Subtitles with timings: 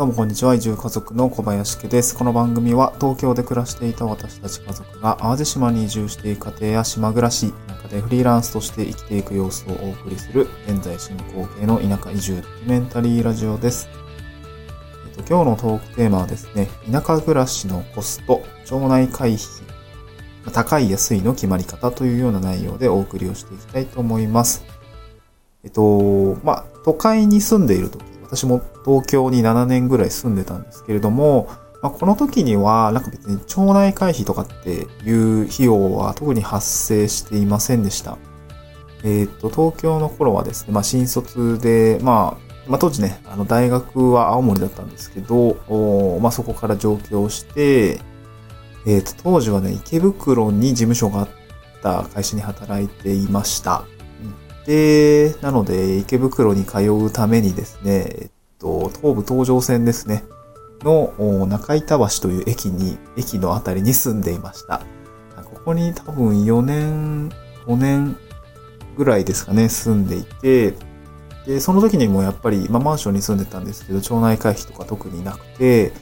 [0.00, 0.54] どうもこんにちは。
[0.54, 2.16] 移住家族の小林家です。
[2.16, 13.90] この番組は東京で暮らしていた私たち家族が淡路島に移住していく家庭や島暮らし、田舎でフリーランスとして生きていく様子をお送りする現在進行形の田舎移住ドキュメンタリーラジオです。
[15.06, 19.46] えっと、今日のトークテーマはですね、田舎暮らしのコスト、町内会費、
[20.50, 24.64] 高い安いの決まり方というような内容でお送りをしていきたいと思います。
[25.62, 31.48] えっと、まあ、都会に住んでいるとき、私も東京に7年ぐらい住んでたんですけれども、
[31.82, 38.18] まあ、この時には、なんか別に町内会費とかっていう費用は特に発生していませんでした。
[39.02, 48.00] えっ、と、東京の頃はですね、まあ、新卒で、まあ、まあ、当時ね、あの、大学は青森だったんですけど、おまあ、そこから上京して、
[48.86, 51.28] えっ、と、当時はね、池袋に事務所があっ
[51.82, 53.84] た会社に働いていました。
[54.70, 60.22] で、なので、池袋に通うためにですね、えっと、東武東上線ですね、
[60.82, 61.12] の
[61.48, 64.82] 中板橋という駅に、駅のあたりに住んでいました。
[65.42, 67.30] ここに多分4年、
[67.66, 68.16] 5年
[68.96, 70.76] ぐらいですかね、住んでいて、
[71.48, 75.92] で、その時にもやっぱり、まあマンションに住んでたんですけど、町内会費とか特になくて、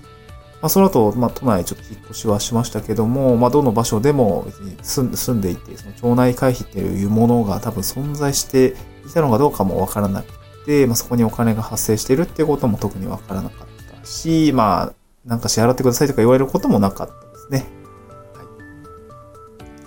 [0.60, 4.46] まあその後、まあ都内ちょっと引っ越しはしましたけども、まあどの場所でも
[4.82, 8.74] 住んでいて、その町内会費っていうものが多分存在して
[9.06, 14.92] いたのかどうかもわからなくて、まあそこにお金が発生しているっていうことも特にわからなかったし、まあ
[15.28, 17.66] なんか支払ってくださいとか言われることもなかったですね。
[18.34, 18.46] はい。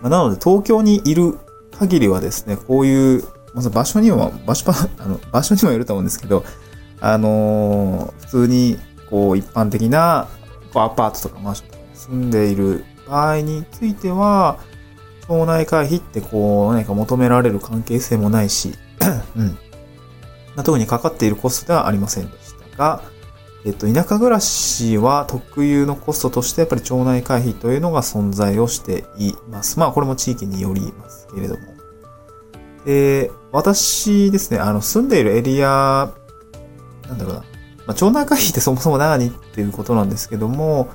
[0.02, 1.38] まあ、なので東京にいる
[1.78, 3.24] 限りはですね、こういう、
[3.56, 6.46] まず場所には、場所、あの、場所にもよると思うんですけど、
[7.00, 8.78] あのー普通に、
[9.10, 10.28] こう、一般的な、
[10.80, 14.60] アパートとかマンションとかに住んでいる場合については、
[15.28, 18.74] 町内会費ってこう、何か求められる関係性もないし、
[19.36, 19.58] うん。
[20.64, 23.02] 特にかかっているコストではありませんでしたが、
[23.64, 29.80] えっと、田舎暮らしは特有のコストとしてやっぱり町内会費というのが存在をしています。
[29.80, 31.62] まあ、これも地域によりますけれども。
[32.86, 36.12] で、私ですね、あの、住んでいるエリア、
[37.08, 37.44] なんだろうな。
[37.88, 40.90] まあ、町内会費ってそもそも何っていうことなんですけども、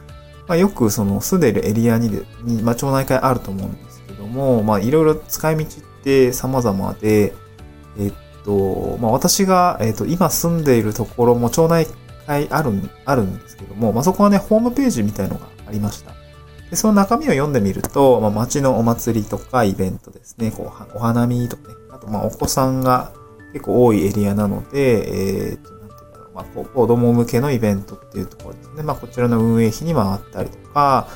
[0.48, 2.10] まあ、よくその住んでいるエリアに、
[2.42, 5.66] にまあ、町内会あると思うんですけども、まあ、いろいろ使い道っ
[6.02, 7.34] て様々で、
[7.98, 8.12] えっ
[8.44, 11.86] と、まあ、私が、えっと、今住んでいるところも町内
[12.26, 12.72] 会ある、
[13.04, 16.12] あるんですけども、まあ、そこはね、ホームページみたいのがありました。
[16.70, 23.12] で、その中身を読んでみると、まあ、街のお祭りとかイベントですね、こう、お花見とかね、あと、まあ、お子さんが
[23.52, 25.75] 結構多いエリアなので、えー、と、
[26.36, 28.82] まあ、子供向けのイベントっていうところですね。
[28.82, 31.08] まあ、こちらの運営費に回ったりとか、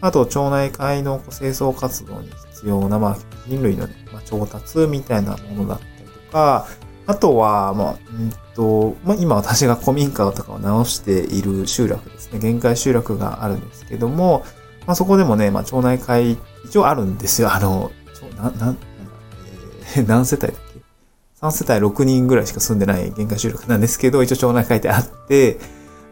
[0.00, 3.18] あと、町内会の清掃活動に必要な、まあ、
[3.48, 6.68] 人類のね、まあ、調達みたいなものだったりとか、
[7.06, 12.38] あとは、まあ、うんと、まあ、今私が古民家とかを直している集落ですね。
[12.38, 14.44] 限界集落があるんですけども、
[14.86, 17.52] まあ、そこでもね、まあ、町内会、一応あるんですよ。
[17.52, 17.90] あの、
[18.36, 18.76] な、な、
[19.94, 20.67] えー 何世帯だっ
[21.40, 25.58] ?3 世帯6人ぐらいしか住んでない限界集落なんですけど、一応町内会ってあって、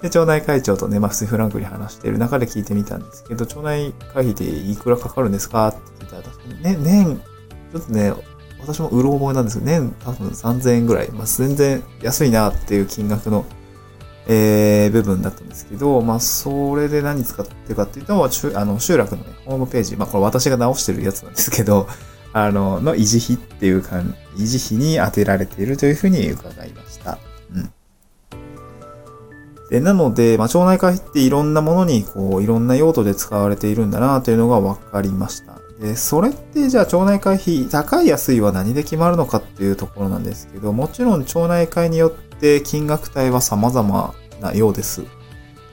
[0.03, 7.17] で、町内会長とね、まあ普通フランクに話してる中で聞いてみたんですけど、町内会費っていくらかかるんですかって聞いたら、確かにね、年、
[7.73, 8.13] ちょっとね、
[8.61, 13.45] 私もうろ覚えなんですけど、年多分3000円ぐらい、まあ全然安いなっていう金額の、
[14.29, 21.89] えー、部分だったんですけど、まあそれで何使ってるかっていうと、あの集落のね、ホームページ、まあこれ私が直してるやつなんですけど、
[22.39, 24.03] あの、の維持費っていうか、
[24.37, 27.19] 維持費に当てられているというふうに伺いました。
[27.51, 27.73] うん。
[29.71, 35.59] で、なので、まあ、町内会費っていろんなものに、こう、いろんな用途で使われているんだなというのが分かりました。
[35.81, 45.05] で、それって、じゃあ町内会費、高い安いは何で決まるのかっていうところなんですけど、もちろん町内会によって金額帯は様々なようです。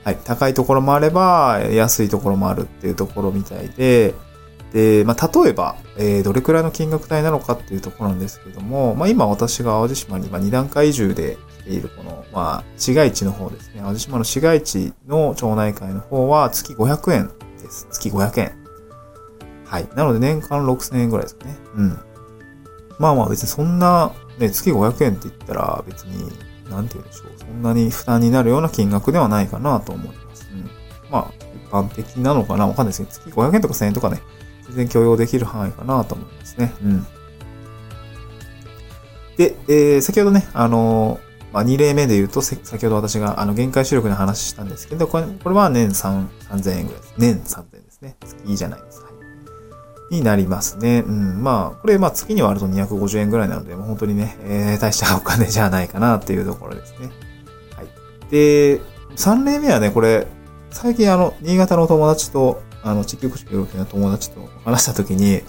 [0.02, 0.18] はい。
[0.24, 4.14] 高いところもあれば、安いところもあるっていうところみたいで、
[4.74, 13.80] で、まあ、例えば、えーどれくらいの金額帯なのかっていうところなんですけども、まあ、今私が淡路島に、ま、2段階移住で来ているこの、まあ、市街地の方ですね。
[13.80, 17.30] 淡路島の市街地の町内会の方は月500円
[17.62, 17.86] です。
[17.92, 18.64] 月500円。
[19.64, 19.88] はい。
[19.94, 21.56] なので年間6000円ぐらいですかね。
[21.76, 21.98] うん。
[22.98, 26.32] まあまあ別にそんな、ね、月500円って言ったら別に、
[26.68, 27.38] なんて言うんでしょう。
[27.38, 30.48] そんなに負担になるような金額ではないかなと思います。
[30.52, 30.68] うん。
[31.12, 31.32] まあ、
[31.64, 34.20] 一般的なのかなわかんないですけど、月500円とか1000円とかね、
[34.66, 36.72] 全然許容できる範囲かなと思いますね。
[36.82, 37.06] うん。
[39.36, 47.14] で、えー先ほどね、あのーまあ、2例目で言うと、せ先ほど私が、あの、限界収録の話したんですけど、これこれは年3、3000円ぐらいです。
[47.16, 48.16] 年3000円ですね。
[48.24, 49.00] 月じゃないです。
[49.02, 49.08] は
[50.10, 50.14] い。
[50.16, 51.04] になりますね。
[51.06, 51.44] うん。
[51.44, 57.10] まあ、これ、まあ、月に割ると250円ぐらいなので、もう本当にね、えー、大したお金じゃないかなっていうところですね。
[57.76, 57.86] はい。
[58.32, 58.80] で、
[59.14, 60.26] 3例目はね、これ、
[60.70, 65.42] 最近あの、新潟の友達と、あの、地球福祉協力の友達と話したときに、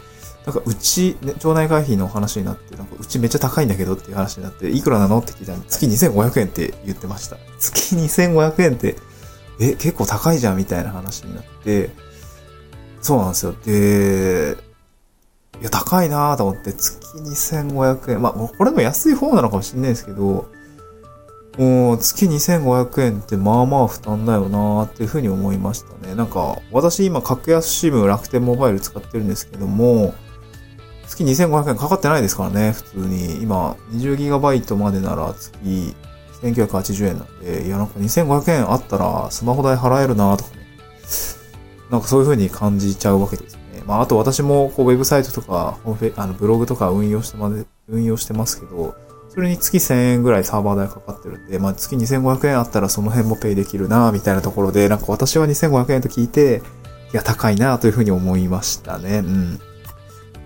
[0.45, 7.37] なんかうち、ね、町内会費の話になって、なんかうちめっちゃ高いんだけどっていう話になって、いくらなのって聞いたら、月2500円って言ってました。
[7.59, 8.95] 月2500円って、
[9.59, 11.89] え、結構高いじゃんみたいな話になって、
[13.01, 13.55] そうなんですよ。
[13.65, 14.57] で、
[15.61, 18.21] いや、高いなぁと思って、月2500円。
[18.21, 20.49] まあ、これも安い方なのかもしれないですけど、
[21.57, 26.13] もう月2500円ってまあまあ負担だよなーっていうふうに思いましたね。
[26.15, 30.13] なんか、私今格安シム楽天モバイル使ってるんですけども、
[31.07, 33.41] 月2500円かかってないですからね、普通に。
[33.41, 35.95] 今、20GB までなら月
[36.41, 40.57] 1980円なんで、いやなんか2500円あったらスマホ代払えるなーとかね。
[41.89, 43.83] なんかそういう風に感じちゃうわけですね。
[43.85, 45.77] まああと私もこうウェブサイトとか、
[46.17, 48.95] あのブログとか運用してまで、運用してますけど、
[49.35, 56.61] それに月1000円ぐらいサーバー代かかってるんで、まあ月2500円あったらその辺もペイできるなみたいなところで、なんか私は2500円と聞いて、
[57.13, 59.19] いや高いなという風に思いましたね。
[59.19, 59.59] うん。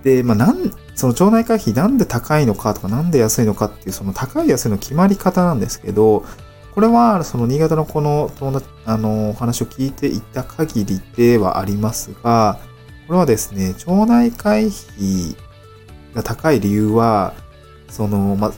[0.03, 6.25] で、まあなん、その町内会費なんで高いのかとかなんで安いのかっていうその高い安いの決まり方なんですけど、
[6.73, 12.59] これはその新潟のこの友達、あの、お話を聞いていた限りではありますが、
[13.05, 15.35] これはですね、町内会費
[16.13, 17.33] が高い理由は、
[17.89, 18.53] その、ま、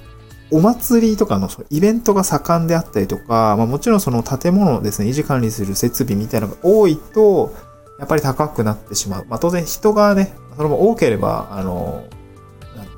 [0.51, 7.53] お祭りとかのイベントが盛んであったりとか、まあ、もちろんその建物をですね、維持管理する設備みたいなのが多いと、
[7.99, 9.25] やっぱり高くなってしまう。
[9.29, 12.03] まあ、当然人がね、それも多ければ、あの、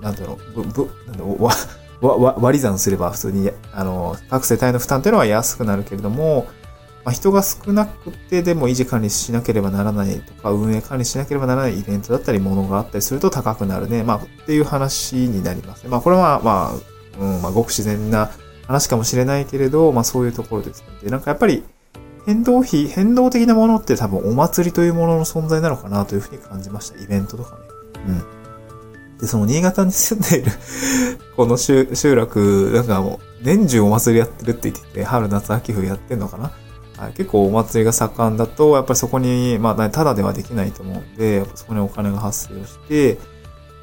[0.01, 6.47] なんだろう、ぶ、ぶ、なんだろう、わ、わ、割り算すれば普通に、あの、各世帯の負担というのは安くなるけれども、
[7.05, 14.03] まあ、人が少なくてでも維持管理しなければならないとか、運営管理しなければならないイベントだったり、ものがあったりすると高くなるね。
[14.03, 15.89] まあ、っていう話になりますね。
[15.89, 18.31] まあ、これは、まあ、うん、まあ、ごく自然な
[18.67, 20.87] 話かもしれないけれど、まあ、そういうところですね。
[21.03, 21.63] で、なんかやっぱり、
[22.25, 27.01] 変動費、変動的なものって多分お祭りというものの存在なのかなというふうに感じました。
[27.01, 27.61] イベントとかね。
[28.07, 29.17] うん。
[29.19, 30.51] で、その新潟に住んでいる
[31.35, 36.51] この集落、なんかもう、年中お祭りやってるって言ってて、春、夏、秋冬やってんのかな
[36.97, 43.17] はい、結構お祭りが盛んだと、やっぱりそこに、まあ、ただではできないと思うんで、やっぱそこにお金が発生をして、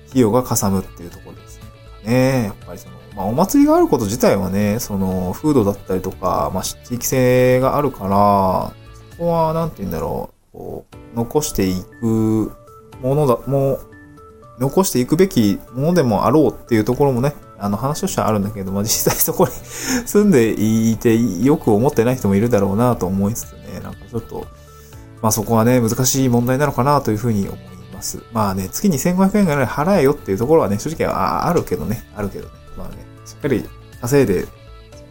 [0.09, 1.61] 費用がかさむっていうところです
[2.05, 2.45] ね。
[2.45, 8.73] やっぱりその、まあ、お祭りがあること自体はね、その、風土だったりとか、まあ、地域性があるから、
[9.13, 12.53] そこは、なんて言うんだろう、こう、残していく
[13.03, 13.87] ものだ、もう、
[14.61, 19.53] 残していくべきものでもあろうっていうところもね、あの話としてはあるんだけど、まあ、実際そこに
[20.07, 20.55] 住んで
[20.91, 24.47] いてよく思ってない人もいるだろうなと思いつつね、なんかちょっと、
[25.23, 27.59] まあそこはね、難しい問題なのかなというふうに思い
[27.95, 28.23] ます。
[28.33, 32.60] まあね、月に1500円ぐらい払えよっていうところはね、正直はあるけどね、あるけどね。
[32.81, 32.97] まあね、
[33.27, 33.65] しっかり
[34.01, 34.47] 稼いで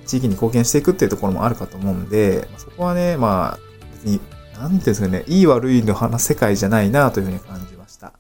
[0.05, 3.59] 地域に貢献していくっていうところもあるかと思うんで、ま、そこはね、まあ、
[3.93, 4.19] 別に、
[4.53, 8.13] なんていうんですかね、いい悪いの話世界じゃないなというふうに感じました。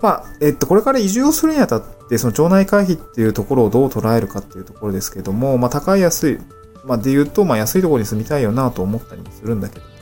[0.00, 6.38] まあ、えっと、これから移住をするにあたって、その町内会費っていうところをどう捉えるかっていうところですけども、まあ、高い安い、
[6.84, 9.92] まあ、で言うと、まあ、安いところに住みたいよなと思ったりもするんだけどね。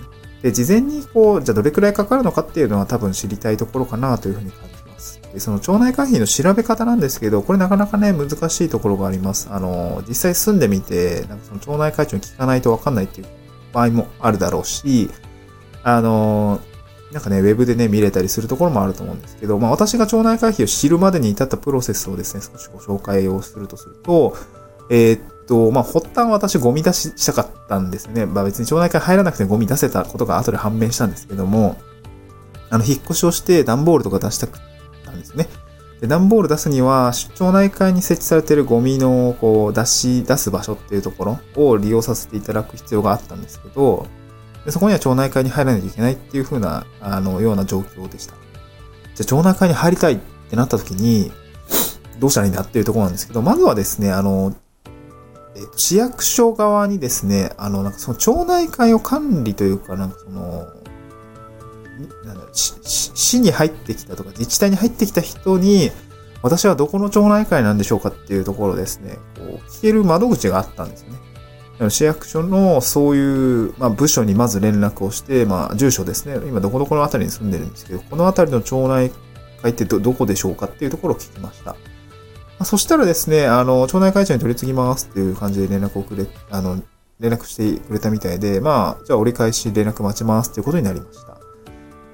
[0.42, 4.69] で、事前にこう、じゃあどれくらいかかるのかっていうのは多分知りたいところかなというふうに感じます。
[5.32, 9.48] で、その町内会費の調べ方なんですけど、これなかなかね、難しいところがあります。
[9.50, 13.26] あの、実際住んでみて、なんかその町内会長に聞かないとわかんないっていう
[13.72, 15.10] 場合もあるだろうし、
[15.82, 16.60] あの、
[17.12, 24.36] なんかね、ウェブでね、見れたりするところもあると思うんですけど、まあ私が町内会費を知るまでに至ったプロセスをですね、少しご紹介をするとすると、
[24.90, 28.26] えー、っと、まあ発端は私ゴミ出ししたかったんですね。
[28.26, 31.78] まあ別に町内会入らなくてゴミ出せたことが後で判明したんですけども、
[32.70, 34.69] あの、引っ越しをして段ボールとか出したかったん
[35.30, 35.48] ですね。
[36.00, 44.06] で、段ボール出すには、町内会に設置されているゴミの、こう、出し、出す場所っていうところを利用させていただく必要があったんですけど、
[44.64, 48.34] でそこには町内会に入らないといけないっていう風な、あの、ような状況でした。
[49.14, 50.18] じゃあ町内会に入りたいっ
[50.48, 51.32] てなった時に、
[52.18, 54.54] どうしたらいいんだっていうところなんですけど、まずはですね、あの、
[55.54, 60.66] えっ、と、市役所側にですね、あの、なんかその町内会を管理というか、なんかその、
[62.24, 65.90] なんだ市に入ってきたとか、自治体に入ってきた人に、
[66.42, 71.90] 私はどこの町内会なんでしょうかっていうところですね、こう、聞ける窓口があったんですね。
[71.90, 76.36] 市役所のそういう、まあ、部署にまず連絡をして、まあ、住所ですね。
[76.46, 79.10] 今どこどこの辺りに住んでるんですけど、この辺りの町内
[79.62, 81.76] 会ってど、こでしょうかっていうところを聞きました。
[82.58, 86.82] ま、そしたらですね、あの、町内会長に取り次ぎますっていう感じで連絡をくれ、あの、
[87.18, 91.29] 連絡してくれたみたいで、まあ、じゃあ折り返し連絡待ちますっていうことになりました。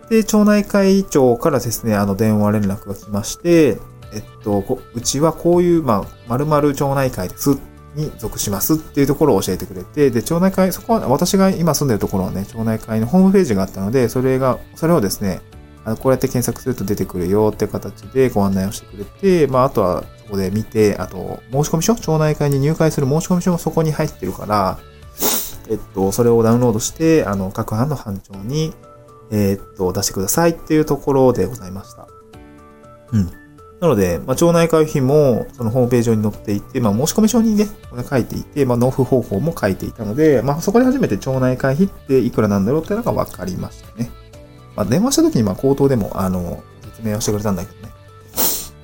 [0.08, 3.78] で、町内会長からですね、あの、電話連絡が来まして、
[4.12, 7.58] えっと、うちはこういう、まあ、〇〇町内会です。
[7.96, 15.40] に属しますっていうところを教えてくれて、で、町内会、そこは、私が今住んでるところはね、町内会のホームページがあったので、それが、それをですね、
[15.86, 24.78] あのこうやって検索すると出てくるよって形でご案内をしてくれて、まあ、あとはそこで見て、あと、申し込み書町内会に入会する申し込み書もそこに入ってるから、
[25.68, 28.74] えっと、それをダウンロードして、あの、各班の班長に、
[29.30, 32.08] えー、っと、出してくださいっていうところでございました。
[33.12, 33.30] うん。
[33.80, 37.66] なので、まあ、町内会費も、そのホームページ上に載っていて、まあ、申込書にね、
[38.08, 44.10] 書いていて、まあ、納付方法も書いていたので、まあ、そこで初めて町内会費っていくらなんだろうっていうのが分かりましたね。
[44.74, 46.62] まあ、電話した時に、まあ、口頭でも、あの、
[46.94, 47.92] 説明をしてくれたんだけどね。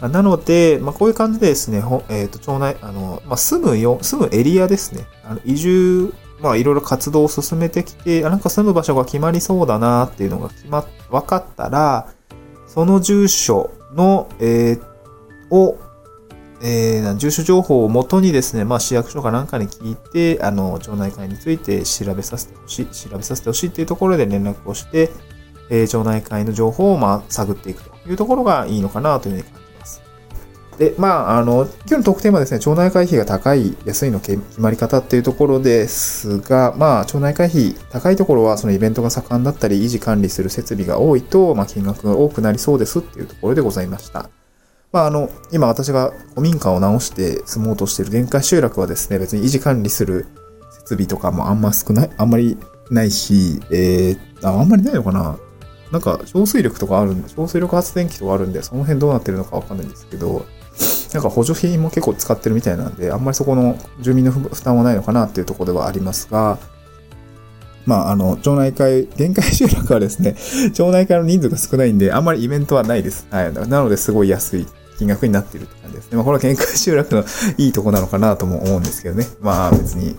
[0.09, 5.07] なので、まあ、こういう感じでですね、えっ、ー、と、町内、あの、まあ、住むよ、住むエリアですね。
[5.25, 12.09] あの移住、まあ、いろいろ活動を進めてきて、あ、なんか住む場所が決まりそうだなっていうのが決まっ、分かったら、
[12.67, 15.79] その住所の、えー、を、
[16.61, 25.11] えー、住所情報をもとにですね、まあ、市役所かなんかに聞いて、あの、町内会について調べさせてほしい、調べさせてほしいっていうところで連絡をして、
[25.71, 29.62] えー、町内会の情報を、まあ、探っていくというところがいいのかなというふうに感じます。
[30.79, 44.31] で、まあ、あの、今日の特典はですね、町内会費が高い、安いの決まり方っていうところですが、まあ、町内会費高いところは、そのイベントが盛んだったり、維持管理する設備が多いと、まあ、金額が多くなりそうですっていうところでございました。
[44.93, 50.27] まあ、あの、今私が古民家を直して住もうとしている限界集落はですね、別に維持管理する
[50.71, 52.59] 設備とかもあんま少ない、あんまり
[52.91, 55.39] ないし、えー、ああんまりないのかな
[55.91, 60.45] なんか、小水力とかあるんで、小水力発電機とかあるんで、その辺どうなってるのかわかんないんですけど、
[61.15, 66.59] なんか補助品も結構使ってるみたいなんで、あんまりそこの住民の負担はないのかなっていうところではありますが、
[67.87, 70.37] まあ、あの、町内会、限界集落はですね、
[70.73, 73.27] 町内会の人数が少ないんで、あんまりイベントはないです。
[73.31, 73.53] はい。
[73.53, 74.67] なので、すごい安い
[74.99, 76.17] 金額になっているって感じですね。
[76.17, 77.25] まあ、これは限界集落の
[77.59, 79.27] いいとこなのかなとも思うんですけどね。
[79.41, 80.17] まあ、別に、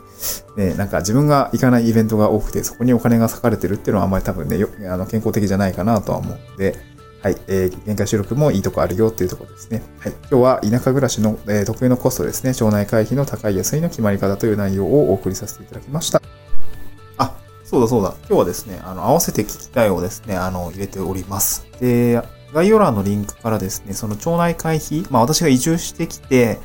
[0.58, 4.58] ね、なんか自分が行かないイベントが多くて、そこにお金が割かれてるっていうのはあんまり多分ね、
[4.90, 6.76] あの健康的じゃないかなとは思うので、
[7.24, 9.82] はい、えー、限界収録もいいとこあるよっていうとこですね。
[10.00, 16.22] はい、今日は田舎暮らしの、えー、特有のコストですね、町内会費の高い安いの決まり方という内容をお送りさせていただきました。
[17.18, 18.14] あ、そうだそうだ。
[18.28, 21.66] 今日はですね、あの、合わせて聞きたいをですね、あの、入れております。
[21.80, 22.22] で、
[22.54, 26.60] 概要欄のリンクからですね、その町内会費、まあ私が移住してきて、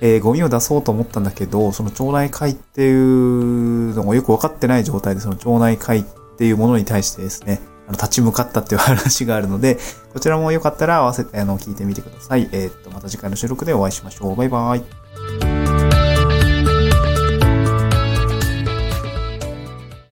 [0.00, 6.04] えー、ゴミを出そうと思ったんだけど、その町内会っていうのがよくわかってない状態で、その町内会っ
[6.36, 7.60] ていうものに対してですね、
[7.92, 9.78] 立ち向かったっていう話があるので、
[10.12, 12.48] こちらもよかったら合わせて、あの、聞いてみてください。
[12.52, 14.36] えー、っと、また次回の収録でお会いしましょう。
[14.36, 15.49] バイバイ。